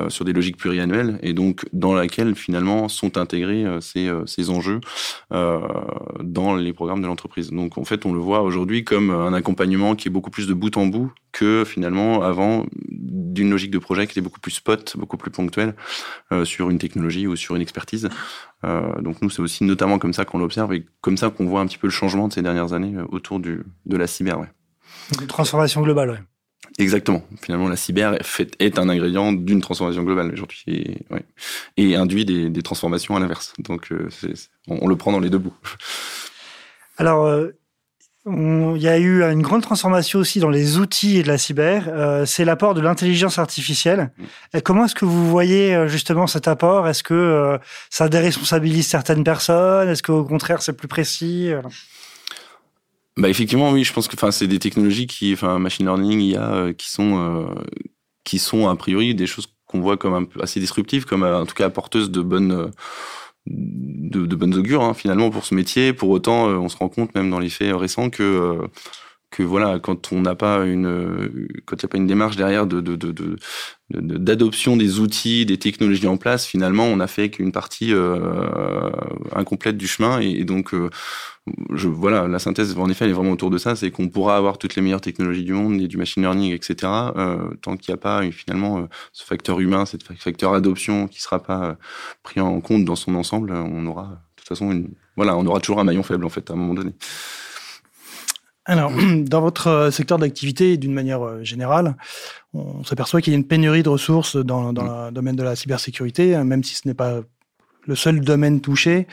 sur 0.09 0.25
des 0.25 0.33
logiques 0.33 0.57
pluriannuelles, 0.57 1.21
et 1.23 1.33
donc 1.33 1.65
dans 1.73 1.95
laquelle 1.95 2.35
finalement 2.35 2.89
sont 2.89 3.17
intégrés 3.17 3.65
ces, 3.81 4.11
ces 4.27 4.51
enjeux 4.51 4.81
dans 5.31 6.57
les 6.57 6.73
programmes 6.73 7.03
de 7.03 7.07
l'entreprise. 7.07 7.51
Donc 7.51 7.79
en 7.79 7.85
fait, 7.85 8.07
on 8.07 8.13
le 8.13 8.19
voit 8.19 8.43
aujourd'hui 8.43 8.85
comme 8.85 9.11
un 9.11 9.33
accompagnement 9.33 9.95
qui 9.95 10.09
est 10.09 10.11
beaucoup 10.11 10.31
plus 10.31 10.49
de 10.49 10.55
bout 10.55 10.77
en 10.77 10.87
bout 10.87 11.13
que 11.33 11.65
finalement 11.67 12.23
avant 12.23 12.65
d'une 13.17 13.51
logique 13.51 13.71
de 13.71 13.79
projet 13.79 14.07
qui 14.07 14.13
était 14.13 14.21
beaucoup 14.21 14.41
plus 14.41 14.53
spot, 14.53 14.97
beaucoup 14.97 15.17
plus 15.17 15.31
ponctuelle 15.31 15.75
euh, 16.33 16.45
sur 16.45 16.71
une 16.71 16.79
technologie 16.79 17.27
ou 17.27 17.35
sur 17.35 17.57
une 17.57 17.63
expertise. 17.63 18.09
Euh, 18.65 19.01
donc 19.01 19.23
nous, 19.23 19.31
c'est 19.31 19.41
aussi 19.41 19.65
notamment 19.65 19.99
comme 19.99 20.13
ça 20.13 20.25
qu'on 20.25 20.39
l'observe 20.39 20.73
et 20.75 20.85
comme 21.01 21.17
ça 21.17 21.31
qu'on 21.31 21.47
voit 21.47 21.61
un 21.61 21.67
petit 21.67 21.79
peu 21.79 21.87
le 21.87 21.93
changement 21.93 22.29
de 22.29 22.33
ces 22.33 22.43
dernières 22.43 22.73
années 22.73 22.95
euh, 22.97 23.05
autour 23.09 23.41
du, 23.41 23.63
de 23.87 23.97
la 23.97 24.07
cyber. 24.07 24.39
Ouais. 24.39 24.49
Une 25.21 25.27
transformation 25.27 25.83
globale, 25.83 26.11
ouais. 26.11 26.21
Exactement. 26.79 27.23
Finalement, 27.41 27.69
la 27.69 27.77
cyber 27.77 28.15
est, 28.15 28.57
est 28.59 28.79
un 28.79 28.89
ingrédient 28.89 29.33
d'une 29.33 29.61
transformation 29.61 30.03
globale 30.03 30.31
aujourd'hui 30.33 30.63
et, 30.67 31.07
ouais, 31.11 31.23
et 31.79 31.97
induit 31.97 32.27
des, 32.27 32.51
des, 32.51 32.63
transformations 32.63 33.17
à 33.17 33.21
l'inverse. 33.21 33.55
Donc, 33.61 33.93
euh, 33.93 34.09
on, 34.69 34.81
on, 34.83 34.89
le 34.89 34.97
prend 34.97 35.13
dans 35.13 35.21
les 35.21 35.31
deux 35.31 35.39
bouts. 35.39 35.55
Alors, 36.99 37.27
il 38.29 38.83
y 38.83 38.89
a 38.89 38.99
eu 38.99 39.23
une 39.23 39.43
grande 39.43 39.63
transformation 39.63 40.19
aussi 40.19 40.41
dans 40.41 40.51
les 40.51 40.79
outils 40.79 41.23
de 41.23 41.29
la 41.29 41.39
cyber. 41.39 41.85
Euh, 41.89 42.27
c'est 42.27 42.45
l'apport 42.45 42.75
de 42.75 42.81
l'intelligence 42.81 43.39
artificielle. 43.39 44.11
Comment 44.65 44.87
est-ce 44.87 44.97
que 44.97 45.05
vous 45.05 45.31
voyez 45.31 45.75
euh, 45.75 45.87
justement 45.87 46.27
cet 46.27 46.49
apport? 46.49 46.89
Est-ce 46.89 47.05
que 47.05 47.15
euh, 47.15 47.59
ça 47.89 48.09
déresponsabilise 48.09 48.87
certaines 48.89 49.23
personnes? 49.23 49.89
Est-ce 49.89 50.03
qu'au 50.03 50.25
contraire 50.25 50.61
c'est 50.61 50.77
plus 50.77 50.89
précis? 50.89 51.51
Bah 53.17 53.29
effectivement 53.29 53.71
oui, 53.71 53.85
je 53.85 53.93
pense 53.93 54.09
que 54.09 54.31
c'est 54.33 54.49
des 54.49 54.59
technologies 54.59 55.07
qui 55.07 55.33
enfin 55.33 55.61
machine 55.61 55.87
learning, 55.87 56.21
IA 56.21 56.73
qui 56.77 56.91
sont 56.91 57.55
qui 58.25 58.41
sont 58.41 58.69
a 58.69 58.75
priori 58.75 59.15
des 59.15 59.27
choses 59.27 59.47
qu'on 59.67 59.81
voit 59.81 59.97
comme 59.97 60.15
un 60.15 60.25
peu 60.25 60.43
assez 60.43 60.59
disruptives 60.59 61.05
comme 61.05 61.23
en 61.23 61.47
tout 61.47 61.55
cas 61.55 61.71
porteuses 61.71 62.11
de 62.11 62.21
bonnes 62.23 62.73
de, 63.47 64.37
bonnes 64.37 64.55
augures 64.55 64.83
hein, 64.83 64.95
finalement 64.95 65.31
pour 65.31 65.45
ce 65.45 65.55
métier. 65.55 65.93
Pour 65.93 66.11
autant, 66.11 66.49
euh, 66.49 66.57
on 66.57 66.69
se 66.69 66.77
rend 66.77 66.89
compte 66.89 67.15
même 67.15 67.31
dans 67.31 67.39
les 67.39 67.49
faits 67.49 67.75
récents 67.75 68.11
que 68.11 68.23
euh, 68.23 68.67
que 69.31 69.43
voilà, 69.43 69.79
quand 69.81 70.13
on 70.13 70.23
n'a 70.23 70.35
pas 70.35 70.65
une, 70.65 71.49
quand 71.67 71.77
il 71.77 71.85
n'y 71.85 71.87
a 71.87 71.89
pas 71.89 71.99
une 71.99 72.07
démarche 72.07 72.37
derrière 72.37 72.67
de, 72.67 72.81
de, 72.81 72.97
de, 72.97 73.37
d'adoption 73.91 74.77
des 74.77 74.99
outils, 74.99 75.47
des 75.47 75.59
technologies 75.59 76.07
en 76.07 76.17
place, 76.17 76.47
finalement, 76.47 76.85
on 76.85 77.01
a 77.01 77.07
fait 77.07 77.31
qu'une 77.31 77.53
partie 77.53 77.93
euh, 77.93 78.91
incomplète 79.35 79.77
du 79.77 79.87
chemin. 79.87 80.21
Et, 80.21 80.45
donc, 80.45 80.75
euh, 80.75 80.91
je, 81.73 81.89
voilà, 81.89 82.27
la 82.27 82.39
synthèse, 82.39 82.77
en 82.77 82.89
effet, 82.89 83.05
elle 83.05 83.13
est 83.13 83.15
vraiment 83.15 83.31
autour 83.33 83.51
de 83.51 83.59
ça. 83.59 83.77
C'est 83.77 83.91
qu'on 83.91 84.09
pourra 84.09 84.37
avoir 84.37 84.59
toutes 84.59 84.75
les 84.75 84.83
meilleures 84.83 85.01
technologies 85.01 85.45
du 85.45 85.53
monde 85.53 85.81
et 85.81 85.89
du 85.89 85.97
machine 85.97 86.23
learning, 86.23 86.53
etc. 86.53 86.93
Euh, 87.17 87.51
tant 87.63 87.77
qu'il 87.77 87.93
n'y 87.93 87.99
a 87.99 88.01
pas 88.01 88.29
finalement 88.33 88.79
euh, 88.79 88.87
ce 89.13 89.25
facteur 89.25 89.61
humain, 89.61 89.85
ce 89.87 89.97
facteur 90.19 90.55
adoption 90.55 91.07
qui 91.07 91.23
sera 91.23 91.43
pas 91.43 91.65
euh, 91.65 91.75
pris 92.23 92.41
en 92.41 92.61
compte 92.61 92.85
dans 92.85 92.97
son 92.97 93.15
ensemble, 93.15 93.53
on 93.53 93.87
aura 93.87 94.05
de 94.05 94.17
toute 94.37 94.49
façon 94.49 94.73
une, 94.73 94.89
voilà, 95.17 95.37
on 95.37 95.47
aura 95.47 95.61
toujours 95.61 95.81
un 95.81 95.85
maillon 95.85 96.03
faible 96.03 96.25
en 96.25 96.29
fait 96.29 96.51
à 96.51 96.55
un 96.55 96.57
moment 96.57 96.75
donné. 96.75 96.93
Alors, 98.67 98.93
dans 99.25 99.41
votre 99.41 99.69
euh, 99.69 99.91
secteur 99.91 100.19
d'activité, 100.19 100.77
d'une 100.77 100.93
manière 100.93 101.25
euh, 101.25 101.43
générale, 101.43 101.97
on 102.53 102.85
s'aperçoit 102.85 103.21
qu'il 103.21 103.33
y 103.33 103.37
a 103.37 103.39
une 103.39 103.47
pénurie 103.47 103.83
de 103.83 103.89
ressources 103.89 104.37
dans, 104.37 104.73
dans 104.73 104.85
mm. 104.85 105.07
le 105.07 105.13
domaine 105.13 105.37
de 105.37 105.43
la 105.43 105.57
cybersécurité, 105.57 106.35
hein, 106.35 106.45
même 106.45 106.65
si 106.65 106.75
ce 106.75 106.87
n'est 106.87 106.95
pas 106.95 107.21
le 107.87 107.95
seul 107.95 108.21
domaine 108.21 108.61
touché. 108.61 109.07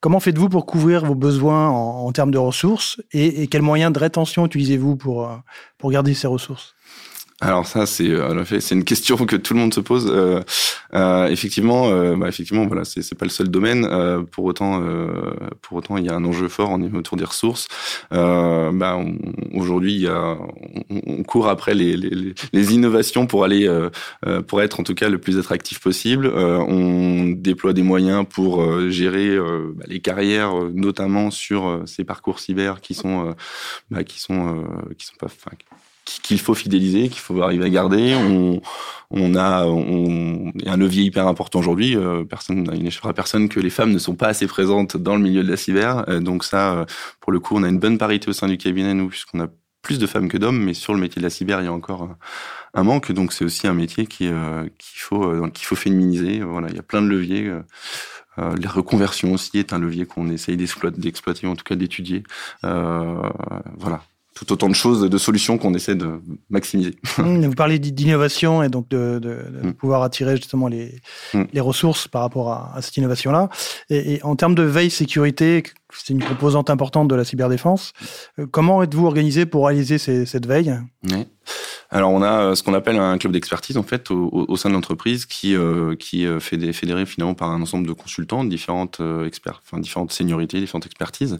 Comment 0.00 0.20
faites-vous 0.20 0.48
pour 0.48 0.66
couvrir 0.66 1.04
vos 1.04 1.14
besoins 1.14 1.68
en, 1.68 2.06
en 2.06 2.12
termes 2.12 2.30
de 2.30 2.38
ressources 2.38 3.00
et, 3.12 3.42
et 3.42 3.46
quels 3.48 3.62
moyens 3.62 3.92
de 3.92 3.98
rétention 3.98 4.46
utilisez-vous 4.46 4.96
pour, 4.96 5.28
euh, 5.28 5.36
pour 5.78 5.90
garder 5.90 6.14
ces 6.14 6.26
ressources? 6.26 6.74
Alors 7.42 7.66
ça, 7.66 7.86
c'est 7.86 8.08
euh, 8.08 8.44
c'est 8.44 8.74
une 8.76 8.84
question 8.84 9.16
que 9.16 9.34
tout 9.34 9.52
le 9.54 9.58
monde 9.58 9.74
se 9.74 9.80
pose. 9.80 10.08
Euh, 10.08 10.40
euh, 10.94 11.26
effectivement, 11.26 11.88
euh, 11.88 12.14
bah, 12.14 12.28
effectivement, 12.28 12.66
voilà, 12.66 12.84
c'est 12.84 13.02
c'est 13.02 13.16
pas 13.16 13.24
le 13.24 13.32
seul 13.32 13.48
domaine. 13.48 13.84
Euh, 13.90 14.22
pour 14.22 14.44
autant, 14.44 14.80
pour 15.60 15.78
autant, 15.78 15.96
il 15.96 16.06
y 16.06 16.08
a 16.08 16.14
un 16.14 16.24
enjeu 16.24 16.48
fort 16.48 16.78
autour 16.94 17.16
des 17.16 17.24
ressources. 17.24 17.66
bah, 18.12 18.98
Aujourd'hui, 19.54 20.06
on, 20.08 21.02
on, 21.06 21.22
court 21.24 21.48
après 21.48 21.74
les, 21.74 21.96
les, 21.96 22.34
les, 22.52 22.74
innovations 22.74 23.26
pour 23.26 23.44
aller, 23.44 23.68
pour 24.46 24.62
être 24.62 24.78
en 24.78 24.84
tout 24.84 24.94
cas 24.94 25.08
le 25.08 25.18
plus 25.18 25.38
attractif 25.38 25.80
possible. 25.80 26.28
on 26.28 27.28
déploie 27.36 27.72
des 27.72 27.82
moyens 27.82 28.24
pour 28.28 28.88
gérer 28.90 29.36
bah, 29.36 29.84
les 29.88 30.00
carrières, 30.00 30.54
notamment 30.72 31.30
sur 31.32 31.82
ces 31.86 32.04
parcours 32.04 32.38
cyber 32.38 32.80
qui 32.80 32.94
sont, 32.94 33.34
bah, 33.90 34.04
qui 34.04 34.20
sont, 34.20 34.64
qui 34.96 35.06
sont 35.06 35.16
pas, 35.18 35.28
qu'il 36.20 36.40
faut 36.40 36.54
fidéliser, 36.54 37.08
qu'il 37.08 37.20
faut 37.20 37.40
arriver 37.42 37.64
à 37.64 37.70
garder. 37.70 38.14
On, 38.14 38.60
on 39.10 39.34
a 39.34 39.66
on, 39.66 40.52
un 40.66 40.76
levier 40.76 41.04
hyper 41.04 41.26
important 41.26 41.60
aujourd'hui. 41.60 41.96
Euh, 41.96 42.24
personne, 42.24 42.68
il 42.74 42.82
n'échappera 42.82 43.12
personne 43.12 43.48
que 43.48 43.60
les 43.60 43.70
femmes 43.70 43.92
ne 43.92 43.98
sont 43.98 44.14
pas 44.14 44.28
assez 44.28 44.46
présentes 44.46 44.96
dans 44.96 45.16
le 45.16 45.22
milieu 45.22 45.42
de 45.42 45.50
la 45.50 45.56
cyber. 45.56 46.04
Euh, 46.08 46.20
donc 46.20 46.44
ça, 46.44 46.74
euh, 46.74 46.84
pour 47.20 47.32
le 47.32 47.40
coup, 47.40 47.56
on 47.56 47.62
a 47.62 47.68
une 47.68 47.78
bonne 47.78 47.98
parité 47.98 48.28
au 48.28 48.32
sein 48.32 48.48
du 48.48 48.58
cabinet, 48.58 48.94
nous, 48.94 49.08
puisqu'on 49.08 49.40
a 49.40 49.48
plus 49.82 49.98
de 49.98 50.06
femmes 50.06 50.28
que 50.28 50.38
d'hommes, 50.38 50.62
mais 50.62 50.74
sur 50.74 50.94
le 50.94 51.00
métier 51.00 51.20
de 51.20 51.24
la 51.24 51.30
cyber, 51.30 51.60
il 51.60 51.64
y 51.64 51.68
a 51.68 51.72
encore 51.72 52.08
un 52.74 52.82
manque. 52.84 53.10
Donc 53.10 53.32
c'est 53.32 53.44
aussi 53.44 53.66
un 53.66 53.74
métier 53.74 54.06
qui 54.06 54.28
qu'il 54.28 55.00
faut 55.00 55.48
qu'il 55.50 55.66
faut 55.66 55.74
féminiser. 55.74 56.40
Voilà, 56.40 56.68
il 56.70 56.76
y 56.76 56.78
a 56.78 56.84
plein 56.84 57.02
de 57.02 57.08
leviers. 57.08 57.52
Euh, 58.38 58.56
les 58.56 58.66
reconversions 58.66 59.32
aussi 59.32 59.58
est 59.58 59.72
un 59.72 59.78
levier 59.78 60.06
qu'on 60.06 60.28
essaye 60.30 60.56
d'exploiter, 60.56 61.46
en 61.46 61.54
tout 61.54 61.64
cas 61.64 61.76
d'étudier. 61.76 62.22
Euh, 62.64 63.28
voilà, 63.76 64.02
tout 64.34 64.52
autant 64.52 64.68
de 64.68 64.74
choses, 64.74 65.08
de 65.08 65.18
solutions 65.18 65.58
qu'on 65.58 65.74
essaie 65.74 65.94
de 65.94 66.20
maximiser. 66.50 66.96
Mmh, 67.18 67.46
vous 67.46 67.54
parlez 67.54 67.78
d'innovation 67.78 68.62
et 68.62 68.68
donc 68.68 68.88
de, 68.88 69.18
de, 69.20 69.28
de 69.62 69.68
mmh. 69.68 69.74
pouvoir 69.74 70.02
attirer 70.02 70.36
justement 70.36 70.66
les, 70.66 70.98
mmh. 71.34 71.42
les 71.52 71.60
ressources 71.60 72.08
par 72.08 72.22
rapport 72.22 72.50
à, 72.50 72.72
à 72.74 72.80
cette 72.82 72.96
innovation-là. 72.96 73.50
Et, 73.90 74.14
et, 74.14 74.24
en 74.24 74.34
termes 74.34 74.54
de 74.54 74.62
veille 74.62 74.90
sécurité, 74.90 75.62
c'est 75.92 76.12
une 76.12 76.24
composante 76.24 76.70
importante 76.70 77.08
de 77.08 77.14
la 77.14 77.24
cyberdéfense. 77.24 77.92
Euh, 78.38 78.46
comment 78.50 78.82
êtes-vous 78.82 79.06
organisé 79.06 79.46
pour 79.46 79.66
réaliser 79.66 79.98
ces, 79.98 80.26
cette 80.26 80.46
veille? 80.46 80.74
Oui. 81.10 81.26
Alors 81.92 82.10
on 82.10 82.22
a 82.22 82.56
ce 82.56 82.62
qu'on 82.62 82.74
appelle 82.74 82.98
un 82.98 83.18
club 83.18 83.32
d'expertise 83.32 83.76
en 83.76 83.82
fait 83.82 84.10
au, 84.10 84.46
au 84.48 84.56
sein 84.56 84.68
de 84.70 84.74
l'entreprise 84.74 85.26
qui 85.26 85.54
qui 85.98 86.26
fait 86.40 86.56
des 86.56 86.72
fédéré 86.72 87.06
finalement 87.06 87.34
par 87.34 87.50
un 87.50 87.60
ensemble 87.60 87.86
de 87.86 87.92
consultants, 87.92 88.44
de 88.44 88.48
différentes 88.48 89.00
experts, 89.26 89.62
enfin 89.64 89.78
différentes 89.78 90.12
seniorités, 90.12 90.58
différentes 90.58 90.86
expertises, 90.86 91.38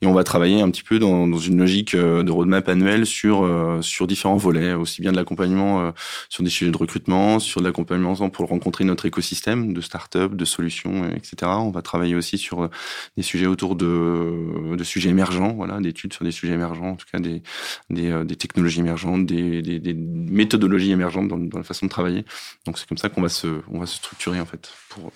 et 0.00 0.06
on 0.06 0.12
va 0.14 0.24
travailler 0.24 0.60
un 0.62 0.70
petit 0.70 0.84
peu 0.84 0.98
dans, 0.98 1.26
dans 1.26 1.38
une 1.38 1.58
logique 1.58 1.96
de 1.96 2.30
roadmap 2.30 2.68
annuel 2.68 3.06
sur 3.06 3.48
sur 3.82 4.06
différents 4.06 4.36
volets, 4.36 4.72
aussi 4.72 5.02
bien 5.02 5.12
de 5.12 5.16
l'accompagnement 5.16 5.92
sur 6.28 6.44
des 6.44 6.50
sujets 6.50 6.70
de 6.70 6.76
recrutement, 6.76 7.38
sur 7.40 7.60
de 7.60 7.66
l'accompagnement 7.66 8.14
pour 8.30 8.48
rencontrer 8.48 8.84
notre 8.84 9.06
écosystème 9.06 9.72
de 9.74 9.80
start-up, 9.80 10.34
de 10.34 10.44
solutions, 10.44 11.10
etc. 11.10 11.50
On 11.58 11.70
va 11.70 11.82
travailler 11.82 12.14
aussi 12.14 12.38
sur 12.38 12.70
des 13.16 13.22
sujets 13.22 13.46
autour 13.46 13.74
de, 13.74 14.76
de 14.76 14.84
sujets 14.84 15.10
émergents, 15.10 15.54
voilà, 15.54 15.80
d'études 15.80 16.12
sur 16.12 16.24
des 16.24 16.30
sujets 16.30 16.54
émergents, 16.54 16.90
en 16.90 16.96
tout 16.96 17.06
cas 17.10 17.18
des, 17.18 17.42
des, 17.90 18.10
euh, 18.10 18.24
des 18.24 18.36
technologies 18.36 18.80
émergentes, 18.80 19.26
des, 19.26 19.62
des, 19.62 19.87
des 19.92 20.00
méthodologies 20.32 20.92
émergentes 20.92 21.28
dans, 21.28 21.38
dans, 21.38 21.58
la 21.58 21.64
façon 21.64 21.86
de 21.86 21.90
travailler. 21.90 22.24
Donc 22.66 22.78
c'est 22.78 22.88
comme 22.88 22.98
ça 22.98 23.08
qu'on 23.08 23.22
va 23.22 23.28
se, 23.28 23.60
on 23.70 23.78
va 23.80 23.86
se 23.86 23.96
structurer 23.96 24.40
en 24.40 24.46
fait 24.46 24.70
pour, 24.88 25.12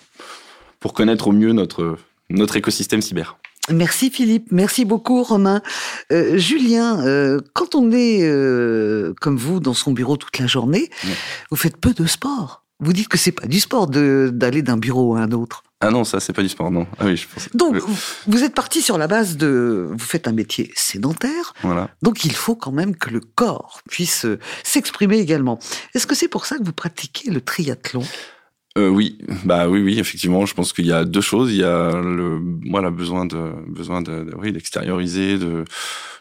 pour 0.79 0.93
connaître 0.93 1.27
au 1.27 1.31
mieux 1.31 1.53
notre, 1.53 1.97
notre 2.29 2.55
écosystème 2.55 3.01
cyber. 3.01 3.37
Merci 3.71 4.09
Philippe, 4.09 4.51
merci 4.51 4.83
beaucoup 4.83 5.23
Romain. 5.23 5.61
Euh, 6.11 6.37
Julien, 6.37 6.99
euh, 7.05 7.39
quand 7.53 7.75
on 7.75 7.91
est 7.91 8.19
euh, 8.21 9.13
comme 9.21 9.37
vous 9.37 9.61
dans 9.61 9.73
son 9.73 9.93
bureau 9.93 10.17
toute 10.17 10.37
la 10.37 10.47
journée, 10.47 10.89
ouais. 11.05 11.15
vous 11.49 11.55
faites 11.55 11.77
peu 11.77 11.93
de 11.93 12.05
sport. 12.05 12.65
Vous 12.81 12.91
dites 12.91 13.07
que 13.07 13.17
c'est 13.17 13.31
pas 13.31 13.47
du 13.47 13.61
sport 13.61 13.87
d'aller 13.87 14.61
d'un 14.61 14.75
bureau 14.75 15.15
à 15.15 15.21
un 15.21 15.31
autre. 15.31 15.63
Ah 15.83 15.91
non, 15.91 16.05
ça 16.05 16.19
c'est 16.19 16.33
pas 16.33 16.41
du 16.41 16.49
sport, 16.49 16.71
non. 16.71 16.87
Ah 16.97 17.05
oui, 17.05 17.17
je 17.17 17.27
pense. 17.27 17.49
Donc 17.53 17.75
vous 18.27 18.43
êtes 18.43 18.55
parti 18.55 18.81
sur 18.81 18.97
la 18.97 19.07
base 19.07 19.35
de, 19.35 19.89
vous 19.91 19.99
faites 19.99 20.27
un 20.29 20.31
métier 20.31 20.71
sédentaire. 20.75 21.53
Voilà. 21.61 21.89
Donc 22.01 22.23
il 22.23 22.33
faut 22.33 22.55
quand 22.55 22.71
même 22.71 22.95
que 22.95 23.09
le 23.09 23.19
corps 23.19 23.81
puisse 23.89 24.25
s'exprimer 24.63 25.17
également. 25.19 25.59
Est-ce 25.93 26.07
que 26.07 26.15
c'est 26.15 26.29
pour 26.29 26.45
ça 26.45 26.57
que 26.57 26.63
vous 26.63 26.73
pratiquez 26.73 27.31
le 27.31 27.41
triathlon? 27.41 28.03
Euh, 28.77 28.87
oui, 28.87 29.19
bah 29.43 29.67
oui, 29.67 29.81
oui, 29.81 29.99
effectivement. 29.99 30.45
Je 30.45 30.53
pense 30.55 30.73
qu'il 30.73 30.87
y 30.87 30.91
a 30.91 31.05
deux 31.05 31.21
choses. 31.21 31.51
Il 31.51 31.57
y 31.57 31.63
a 31.63 31.91
le, 31.91 32.41
voilà, 32.69 32.89
besoin 32.89 33.25
de, 33.25 33.51
besoin 33.67 34.01
de, 34.01 34.23
de 34.23 34.35
oui, 34.35 34.51
d'extérioriser, 34.51 35.37
de, 35.37 35.63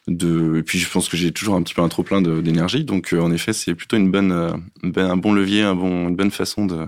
de, 0.09 0.59
et 0.59 0.63
puis 0.63 0.79
je 0.79 0.91
pense 0.91 1.09
que 1.09 1.17
j'ai 1.17 1.33
toujours 1.33 1.55
un 1.55 1.63
petit 1.63 1.73
peu 1.73 1.81
un 1.81 1.89
trop 1.89 2.03
plein 2.03 2.21
d'énergie. 2.21 2.85
Donc, 2.85 3.15
euh, 3.15 3.21
en 3.21 3.33
effet, 3.33 3.55
c'est 3.55 3.75
plutôt 3.75 3.97
une 3.97 4.11
bonne, 4.11 4.33
euh, 4.33 4.51
un 4.97 5.17
bon 5.17 5.33
levier, 5.33 5.63
un 5.63 5.75
bon, 5.75 6.09
une 6.09 6.17
bonne 6.17 6.31
façon 6.31 6.67
de, 6.67 6.87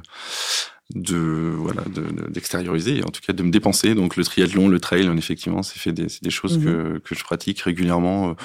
de, 0.95 1.55
voilà, 1.57 1.83
d'extérioriser, 2.29 3.01
de, 3.01 3.05
en 3.05 3.11
tout 3.11 3.21
cas 3.27 3.33
de 3.33 3.43
me 3.43 3.51
dépenser. 3.51 3.95
Donc, 3.95 4.17
le 4.17 4.25
triathlon, 4.25 4.69
le 4.69 4.81
trail, 4.81 5.11
effectivement, 5.17 5.63
c'est 5.63 5.79
fait 5.79 5.93
des, 5.93 6.09
c'est 6.09 6.23
des 6.23 6.31
choses 6.31 6.59
mmh. 6.59 6.65
que, 6.65 6.99
que 6.99 7.15
je 7.15 7.25
pratique 7.25 7.61
régulièrement 7.61 8.37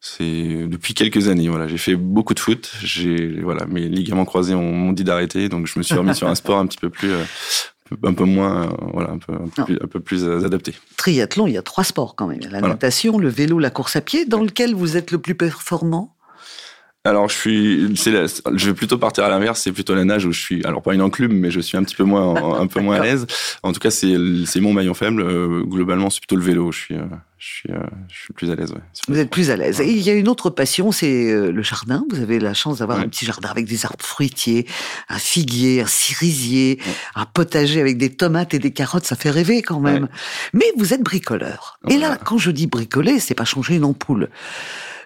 c'est 0.00 0.66
depuis 0.66 0.94
quelques 0.94 1.28
années. 1.28 1.48
Voilà, 1.48 1.68
j'ai 1.68 1.78
fait 1.78 1.94
beaucoup 1.94 2.34
de 2.34 2.40
foot. 2.40 2.72
J'ai 2.82 3.40
voilà, 3.42 3.66
mes 3.66 3.88
ligaments 3.88 4.24
croisés 4.24 4.54
m'ont 4.54 4.92
dit 4.92 5.04
d'arrêter, 5.04 5.48
donc 5.48 5.66
je 5.66 5.78
me 5.78 5.82
suis 5.82 5.94
remis 5.94 6.14
sur 6.14 6.28
un 6.28 6.34
sport 6.34 6.58
un 6.58 6.66
petit 6.66 6.78
peu 6.78 6.90
plus, 6.90 7.10
euh, 7.10 7.24
un 8.02 8.14
peu 8.14 8.24
moins, 8.24 8.64
euh, 8.64 8.70
voilà, 8.92 9.10
un 9.10 9.18
peu, 9.18 9.34
un 9.34 9.48
peu, 9.48 9.64
plus, 9.64 9.78
un 9.82 9.86
peu 9.86 10.00
plus 10.00 10.24
euh, 10.24 10.44
adapté. 10.44 10.74
Triathlon, 10.96 11.46
il 11.46 11.52
y 11.52 11.58
a 11.58 11.62
trois 11.62 11.84
sports 11.84 12.16
quand 12.16 12.26
même 12.26 12.40
la 12.40 12.48
voilà. 12.48 12.68
natation, 12.68 13.18
le 13.18 13.28
vélo, 13.28 13.58
la 13.58 13.70
course 13.70 13.96
à 13.96 14.00
pied. 14.00 14.24
Dans 14.24 14.42
lequel 14.42 14.74
vous 14.74 14.96
êtes 14.96 15.10
le 15.10 15.18
plus 15.18 15.34
performant? 15.34 16.16
Alors 17.04 17.30
je 17.30 17.34
suis, 17.34 18.10
la, 18.10 18.26
je 18.26 18.66
vais 18.66 18.74
plutôt 18.74 18.98
partir 18.98 19.24
à 19.24 19.30
l'inverse. 19.30 19.62
C'est 19.62 19.72
plutôt 19.72 19.94
la 19.94 20.04
nage 20.04 20.26
où 20.26 20.32
je 20.32 20.40
suis, 20.40 20.64
alors 20.66 20.82
pas 20.82 20.92
une 20.92 21.00
enclume, 21.00 21.32
mais 21.32 21.50
je 21.50 21.60
suis 21.60 21.78
un 21.78 21.82
petit 21.82 21.96
peu 21.96 22.04
moins, 22.04 22.60
un 22.60 22.66
peu 22.66 22.80
moins 22.80 22.96
à 22.96 23.02
l'aise. 23.02 23.26
En 23.62 23.72
tout 23.72 23.80
cas, 23.80 23.90
c'est, 23.90 24.16
mon 24.56 24.74
maillon 24.74 24.92
faible. 24.92 25.22
Euh, 25.22 25.62
globalement, 25.62 26.10
c'est 26.10 26.20
plutôt 26.20 26.36
le 26.36 26.42
vélo. 26.42 26.70
Je 26.72 26.78
suis, 26.78 26.94
euh, 26.96 27.04
je 27.38 27.46
suis, 27.46 27.70
euh, 27.70 27.80
je 28.08 28.18
suis 28.18 28.32
plus 28.34 28.50
à 28.50 28.54
l'aise. 28.54 28.72
Ouais, 28.72 28.82
Vous 29.08 29.18
êtes 29.18 29.30
plus 29.30 29.50
à 29.50 29.56
l'aise. 29.56 29.80
Et 29.80 29.90
il 29.90 30.02
y 30.02 30.10
a 30.10 30.12
une 30.12 30.28
autre 30.28 30.50
passion, 30.50 30.92
c'est 30.92 31.32
le 31.32 31.62
jardin. 31.62 32.04
Vous 32.10 32.20
avez 32.20 32.38
la 32.38 32.52
chance 32.52 32.80
d'avoir 32.80 32.98
ouais. 32.98 33.04
un 33.04 33.08
petit 33.08 33.24
jardin 33.24 33.48
avec 33.48 33.64
des 33.64 33.86
arbres 33.86 34.04
fruitiers, 34.04 34.66
un 35.08 35.18
figuier, 35.18 35.80
un 35.80 35.86
cerisier, 35.86 36.80
ouais. 36.84 36.92
un 37.14 37.24
potager 37.24 37.80
avec 37.80 37.96
des 37.96 38.10
tomates 38.10 38.52
et 38.52 38.58
des 38.58 38.72
carottes. 38.72 39.06
Ça 39.06 39.16
fait 39.16 39.30
rêver 39.30 39.62
quand 39.62 39.80
même. 39.80 40.08
Mais 40.52 40.66
vous 40.76 40.92
êtes 40.92 41.02
bricoleur. 41.02 41.78
Et 41.88 41.96
là, 41.96 42.18
quand 42.22 42.36
je 42.36 42.50
dis 42.50 42.66
bricoler, 42.66 43.20
c'est 43.20 43.34
pas 43.34 43.46
changer 43.46 43.76
une 43.76 43.84
ampoule. 43.84 44.28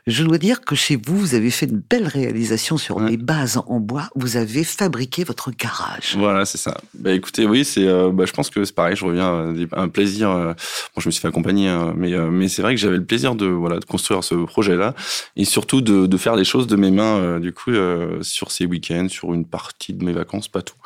Je 0.06 0.23
dois 0.23 0.37
dire 0.37 0.61
que 0.61 0.75
chez 0.75 0.96
vous, 0.96 1.18
vous 1.18 1.34
avez 1.34 1.50
fait 1.50 1.64
une 1.64 1.80
belle 1.88 2.06
réalisation 2.06 2.76
sur 2.76 2.99
ouais. 2.99 3.11
les 3.12 3.16
bases 3.16 3.58
en 3.66 3.80
bois. 3.80 4.11
Vous 4.14 4.37
avez 4.37 4.62
fabriqué 4.62 5.25
votre 5.25 5.50
garage. 5.50 6.14
Voilà, 6.18 6.44
c'est 6.44 6.58
ça. 6.58 6.76
Bah, 6.92 7.12
écoutez, 7.12 7.46
oui, 7.46 7.64
c'est. 7.64 7.87
Euh, 7.87 8.11
bah, 8.12 8.25
je 8.26 8.32
pense 8.32 8.50
que 8.50 8.62
c'est 8.64 8.75
pareil. 8.75 8.96
Je 8.96 9.04
reviens 9.06 9.54
à 9.73 9.80
un 9.80 9.88
plaisir. 9.88 10.30
Euh, 10.30 10.52
bon, 10.94 11.00
je 11.00 11.08
me 11.08 11.11
suis 11.11 11.23
fait 11.23 11.28
accompagner, 11.28 11.68
hein, 11.68 11.94
mais 11.96 12.12
euh, 12.12 12.30
mais 12.30 12.49
c'est 12.49 12.61
vrai 12.61 12.75
que 12.75 12.80
j'avais 12.80 12.99
le 12.99 13.04
plaisir 13.04 13.34
de 13.34 13.46
voilà 13.46 13.78
de 13.78 13.84
construire 13.87 14.23
ce 14.23 14.34
projet-là 14.34 14.94
et 15.37 15.46
surtout 15.46 15.80
de, 15.80 16.06
de 16.06 16.16
faire 16.18 16.37
les 16.37 16.44
choses 16.44 16.66
de 16.66 16.76
mes 16.76 16.90
mains. 16.90 17.16
Euh, 17.16 17.38
du 17.40 17.52
coup, 17.52 17.70
euh, 17.70 18.23
sur 18.23 18.50
ces 18.50 18.66
week-ends, 18.66 19.08
sur 19.08 19.32
une 19.32 19.46
partie 19.46 19.94
de 19.94 20.04
mes 20.04 20.12
vacances, 20.12 20.49
pas 20.49 20.61
tout. 20.61 20.76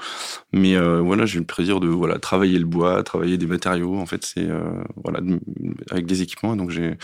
Mais 0.53 0.77
euh, 0.77 1.01
voilà, 1.01 1.27
j'ai 1.27 1.37
eu 1.37 1.41
le 1.41 1.45
plaisir 1.45 1.81
de 1.81 1.89
voilà 1.89 2.21
travailler 2.21 2.59
le 2.59 2.67
bois, 2.67 3.03
travailler 3.03 3.37
des 3.37 3.47
matériaux. 3.47 3.99
En 3.99 4.07
fait, 4.07 4.25
c'est 4.25 4.47
voilà 5.03 5.19
avec 5.91 6.07
des 6.07 6.23
équipements. 6.23 6.55
Donc 6.55 6.71
j'ai 6.71 6.97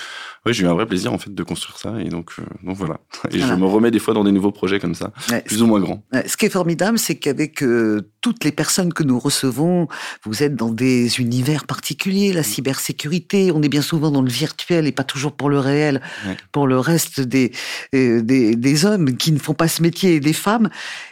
ouais, 0.47 0.53
j'ai 0.53 0.63
eu 0.63 0.69
un 0.69 0.75
vrai 0.75 0.87
plaisir 0.87 1.13
en 1.13 1.19
fait 1.19 1.35
de 1.35 1.43
construire 1.43 1.77
ça. 1.77 2.01
Et 2.04 2.04
donc, 2.09 2.33
euh, 2.39 2.43
donc 2.63 2.77
voilà. 2.77 3.01
Et 3.31 3.39
voilà. 3.39 3.55
je 3.55 3.61
me 3.61 3.67
remets 3.67 3.91
des 3.91 3.99
fois 3.99 4.15
dans 4.15 4.25
des 4.25 4.33
nouveaux 4.33 4.53
projets 4.53 4.79
comme 4.81 4.95
ça, 4.95 5.13
ouais. 5.31 5.43
plus 5.43 5.63
ou 5.63 5.67
moins 5.67 5.81
grands. 5.81 6.03
Ce 6.27 6.37
qui 6.37 6.47
est 6.47 6.51
formidable, 6.51 6.99
c'est 6.99 7.17
qu'avec 7.17 7.63
euh, 7.63 8.11
toutes 8.21 8.45
les 8.45 8.53
personnes 8.53 8.93
que 8.93 9.03
nous 9.03 9.19
recevons, 9.19 9.89
vous 10.25 10.43
êtes 10.43 10.55
dans 10.57 10.71
des 10.71 11.21
univers 11.21 11.67
particuliers, 11.67 12.33
la 12.33 12.41
mmh. 12.41 12.45
cybersécurité, 12.45 13.53
on 13.53 13.63
est 13.63 13.69
bien 13.69 13.83
souvent 13.83 14.11
dans 14.11 14.23
le 14.23 14.31
virtuel 14.31 14.87
et 14.87 14.93
pas 14.93 15.05
toujours 15.05 15.33
pour 15.33 15.51
le 15.51 15.59
réel, 15.59 16.01
ouais. 16.27 16.37
pour 16.53 16.67
le 16.67 16.79
reste 16.79 17.21
des, 17.21 17.53
euh, 17.95 18.23
des, 18.23 18.57
des 18.57 18.85
hommes 18.85 19.17
qui 19.17 19.33
ne 19.33 19.39
font 19.39 19.55
pas 19.55 19.69
ce 19.69 19.83
métier 19.83 20.17
et 20.17 20.21
des 20.21 20.33
femmes. 20.33 20.71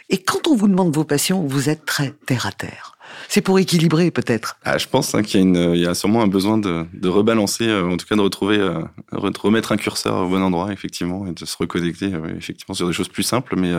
Et 0.09 0.17
quand 0.17 0.47
on 0.47 0.55
vous 0.55 0.67
demande 0.67 0.93
vos 0.93 1.03
passions, 1.03 1.45
vous 1.45 1.69
êtes 1.69 1.85
très 1.85 2.13
terre 2.25 2.45
à 2.45 2.51
terre. 2.51 2.97
C'est 3.29 3.41
pour 3.41 3.59
équilibrer 3.59 4.11
peut-être. 4.11 4.57
Ah, 4.63 4.77
je 4.77 4.87
pense 4.87 5.15
hein, 5.15 5.23
qu'il 5.23 5.39
y, 5.39 5.43
a 5.43 5.45
une, 5.45 5.73
il 5.75 5.81
y 5.81 5.87
a 5.87 5.93
sûrement 5.93 6.21
un 6.21 6.27
besoin 6.27 6.57
de, 6.57 6.85
de 6.93 7.09
rebalancer, 7.09 7.67
euh, 7.67 7.89
en 7.89 7.97
tout 7.97 8.05
cas 8.05 8.15
de 8.15 8.21
retrouver, 8.21 8.57
euh, 8.57 8.81
remettre 9.11 9.71
un 9.71 9.77
curseur 9.77 10.25
au 10.25 10.29
bon 10.29 10.41
endroit, 10.41 10.71
effectivement, 10.71 11.27
et 11.27 11.31
de 11.31 11.45
se 11.45 11.55
reconnecter, 11.57 12.13
euh, 12.13 12.35
effectivement, 12.37 12.75
sur 12.75 12.87
des 12.87 12.93
choses 12.93 13.09
plus 13.09 13.23
simples, 13.23 13.55
mais, 13.57 13.71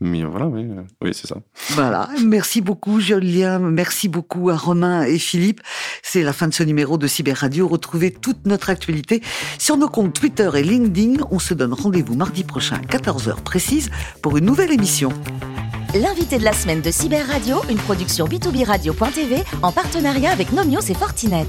mais 0.00 0.24
voilà, 0.24 0.46
oui, 0.46 0.66
oui 1.02 1.10
c'est 1.12 1.26
ça. 1.26 1.36
Voilà, 1.70 2.08
merci 2.24 2.60
beaucoup 2.60 3.00
Julien, 3.00 3.58
merci 3.58 4.08
beaucoup 4.08 4.50
à 4.50 4.56
Romain 4.56 5.02
et 5.02 5.18
Philippe. 5.18 5.60
C'est 6.02 6.22
la 6.22 6.32
fin 6.32 6.48
de 6.48 6.54
ce 6.54 6.62
numéro 6.62 6.98
de 6.98 7.06
Cyber 7.06 7.36
Radio. 7.36 7.68
Retrouvez 7.68 8.12
toute 8.12 8.46
notre 8.46 8.70
actualité 8.70 9.22
sur 9.58 9.76
nos 9.76 9.88
comptes 9.88 10.14
Twitter 10.14 10.50
et 10.54 10.62
LinkedIn. 10.62 11.24
On 11.30 11.38
se 11.38 11.54
donne 11.54 11.72
rendez-vous 11.72 12.14
mardi 12.14 12.44
prochain 12.44 12.76
à 12.76 12.96
14h 12.96 13.42
précise 13.42 13.90
pour 14.22 14.36
une 14.36 14.44
nouvelle 14.44 14.72
émission. 14.72 15.12
L'invité 16.02 16.36
de 16.36 16.44
la 16.44 16.52
semaine 16.52 16.82
de 16.82 16.90
Cyber 16.90 17.26
Radio, 17.26 17.62
une 17.70 17.78
production 17.78 18.26
B2B 18.26 18.66
Radio.tv 18.66 19.42
en 19.62 19.72
partenariat 19.72 20.30
avec 20.30 20.52
Nomios 20.52 20.90
et 20.90 20.94
Fortinet. 20.94 21.46